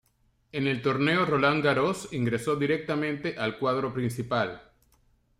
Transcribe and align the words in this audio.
En 0.51 0.65
el 0.65 0.81
Torneo 0.81 1.19
de 1.19 1.25
Roland 1.27 1.63
Garros 1.63 2.11
ingresó 2.11 2.55
directamente 2.55 3.37
al 3.37 3.59
cuadro 3.59 3.93
principal. 3.93 4.59